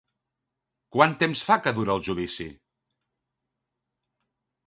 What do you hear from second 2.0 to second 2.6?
judici?